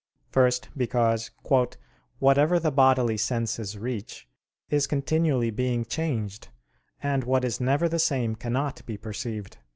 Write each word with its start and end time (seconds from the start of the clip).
First, 0.31 0.69
because 0.75 1.29
"whatever 2.17 2.57
the 2.59 2.71
bodily 2.71 3.17
senses 3.17 3.77
reach, 3.77 4.27
is 4.67 4.87
continually 4.87 5.51
being 5.51 5.85
changed; 5.85 6.47
and 7.03 7.23
what 7.23 7.45
is 7.45 7.61
never 7.61 7.87
the 7.87 7.99
same 7.99 8.33
cannot 8.33 8.83
be 8.87 8.97
perceived." 8.97 9.59